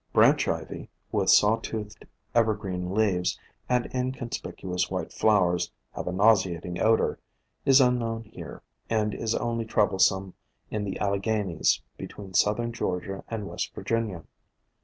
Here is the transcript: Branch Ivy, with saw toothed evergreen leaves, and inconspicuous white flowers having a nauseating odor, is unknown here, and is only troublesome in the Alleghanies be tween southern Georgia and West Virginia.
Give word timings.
Branch 0.13 0.47
Ivy, 0.47 0.89
with 1.11 1.29
saw 1.29 1.57
toothed 1.57 2.05
evergreen 2.33 2.89
leaves, 2.91 3.39
and 3.69 3.87
inconspicuous 3.93 4.89
white 4.89 5.13
flowers 5.13 5.71
having 5.93 6.15
a 6.15 6.17
nauseating 6.17 6.81
odor, 6.81 7.19
is 7.65 7.79
unknown 7.79 8.23
here, 8.23 8.63
and 8.89 9.13
is 9.13 9.35
only 9.35 9.63
troublesome 9.65 10.33
in 10.71 10.85
the 10.85 10.99
Alleghanies 10.99 11.83
be 11.99 12.07
tween 12.07 12.33
southern 12.33 12.71
Georgia 12.73 13.23
and 13.27 13.47
West 13.47 13.75
Virginia. 13.75 14.23